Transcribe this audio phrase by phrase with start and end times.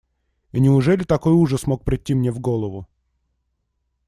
[0.51, 2.87] И неужели такой ужас мог прийти мне в голову?